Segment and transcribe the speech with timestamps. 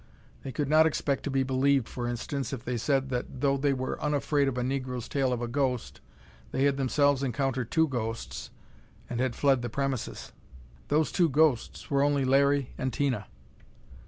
[0.41, 3.71] They could not expect to be believed, for instance, if they said that though they
[3.71, 6.01] were unafraid of a negro's tale of a ghost,
[6.51, 8.49] they had themselves encountered two ghosts,
[9.11, 10.31] and had fled the premises!
[10.87, 13.27] Those two ghosts were only Larry and Tina!